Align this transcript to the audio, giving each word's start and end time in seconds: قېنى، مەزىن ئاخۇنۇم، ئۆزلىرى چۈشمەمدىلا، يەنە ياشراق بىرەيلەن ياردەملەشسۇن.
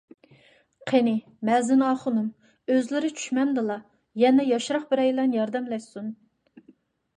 قېنى، 0.91 1.11
مەزىن 1.49 1.83
ئاخۇنۇم، 1.87 2.31
ئۆزلىرى 2.73 3.13
چۈشمەمدىلا، 3.21 3.77
يەنە 4.25 4.49
ياشراق 4.55 4.91
بىرەيلەن 4.95 5.39
ياردەملەشسۇن. 5.41 6.13